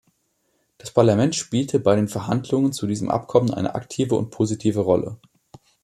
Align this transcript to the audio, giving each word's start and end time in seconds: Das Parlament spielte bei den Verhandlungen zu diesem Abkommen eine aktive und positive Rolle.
Das 0.79 0.89
Parlament 0.89 1.35
spielte 1.35 1.79
bei 1.79 1.95
den 1.95 2.07
Verhandlungen 2.07 2.73
zu 2.73 2.87
diesem 2.87 3.11
Abkommen 3.11 3.53
eine 3.53 3.75
aktive 3.75 4.15
und 4.15 4.31
positive 4.31 4.79
Rolle. 4.79 5.19